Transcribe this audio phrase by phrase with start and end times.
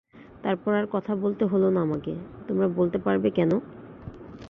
[0.43, 2.13] তারপর আর কথা বলতে হলো না আমাকে,
[2.47, 3.51] তোমরা বলতে পারবে কেন?